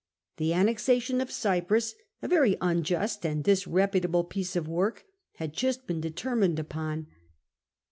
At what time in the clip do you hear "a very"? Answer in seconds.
2.23-2.57